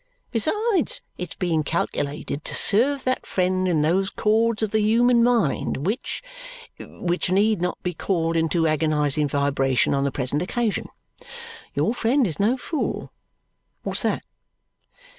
[0.31, 5.85] Besides its being calculated to serve that friend in those chords of the human mind
[5.85, 6.23] which
[6.79, 10.87] which need not be called into agonizing vibration on the present occasion
[11.75, 13.11] your friend is no fool.
[13.83, 14.23] What's that?"